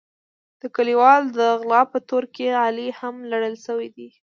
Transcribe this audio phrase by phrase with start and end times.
[0.61, 4.09] د کلیوالو د غلا په تور کې علي هم لړل شوی دی.